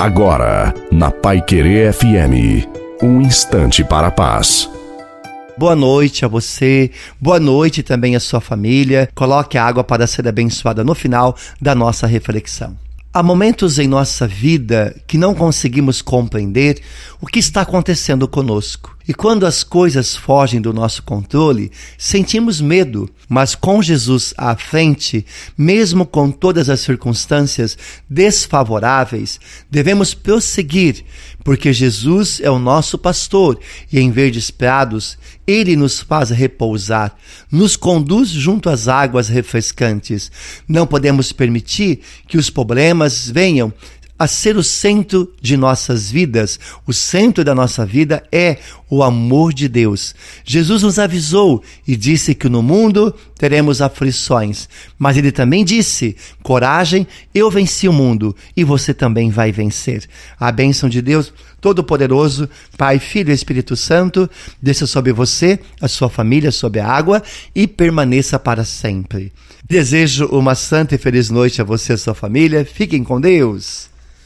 [0.00, 2.66] Agora, na Pai Querer FM,
[3.02, 4.66] um instante para a paz.
[5.58, 9.10] Boa noite a você, boa noite também à sua família.
[9.14, 12.74] Coloque a água para ser abençoada no final da nossa reflexão.
[13.12, 16.80] Há momentos em nossa vida que não conseguimos compreender
[17.20, 18.96] o que está acontecendo conosco.
[19.10, 25.26] E quando as coisas fogem do nosso controle, sentimos medo, mas com Jesus à frente,
[25.58, 27.76] mesmo com todas as circunstâncias
[28.08, 31.04] desfavoráveis, devemos prosseguir,
[31.42, 33.58] porque Jesus é o nosso pastor
[33.92, 37.12] e em verdes prados ele nos faz repousar,
[37.50, 40.30] nos conduz junto às águas refrescantes.
[40.68, 41.98] Não podemos permitir
[42.28, 43.74] que os problemas venham
[44.20, 46.60] a ser o centro de nossas vidas.
[46.86, 48.58] O centro da nossa vida é
[48.90, 50.14] o amor de Deus.
[50.44, 57.06] Jesus nos avisou e disse que no mundo teremos aflições, mas ele também disse: coragem,
[57.34, 60.06] eu venci o mundo e você também vai vencer.
[60.38, 64.28] A bênção de Deus Todo-Poderoso, Pai, Filho e Espírito Santo,
[64.60, 67.22] desça sobre você, a sua família, sobre a água
[67.54, 69.32] e permaneça para sempre.
[69.66, 72.66] Desejo uma santa e feliz noite a você e a sua família.
[72.66, 73.89] Fiquem com Deus.